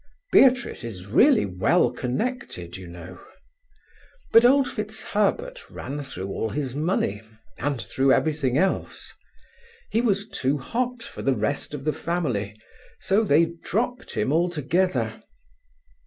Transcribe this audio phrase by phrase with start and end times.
[0.31, 3.19] Beatrice is really well connected, you know.
[4.31, 7.21] But old FitzHerbert ran through all his money,
[7.59, 9.13] and through everything else.
[9.91, 12.59] He was too hot for the rest of the family,
[12.99, 15.21] so they dropped him altogether.